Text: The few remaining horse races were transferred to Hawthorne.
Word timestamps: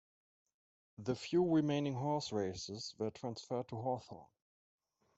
The 0.97 1.15
few 1.15 1.47
remaining 1.47 1.93
horse 1.93 2.31
races 2.31 2.95
were 2.97 3.11
transferred 3.11 3.67
to 3.67 3.75
Hawthorne. 3.75 4.25